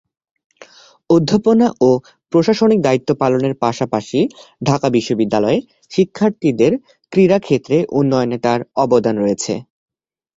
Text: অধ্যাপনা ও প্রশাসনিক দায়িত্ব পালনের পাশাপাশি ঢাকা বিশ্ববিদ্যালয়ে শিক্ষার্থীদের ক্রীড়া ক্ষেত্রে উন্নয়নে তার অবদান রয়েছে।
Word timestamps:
অধ্যাপনা 1.09 1.67
ও 1.81 1.89
প্রশাসনিক 2.33 2.79
দায়িত্ব 2.83 3.09
পালনের 3.21 3.53
পাশাপাশি 3.63 4.19
ঢাকা 4.61 4.87
বিশ্ববিদ্যালয়ে 4.89 5.57
শিক্ষার্থীদের 5.91 6.71
ক্রীড়া 7.11 7.37
ক্ষেত্রে 7.39 7.77
উন্নয়নে 7.99 8.37
তার 8.45 8.59
অবদান 8.83 9.15
রয়েছে। 9.17 9.53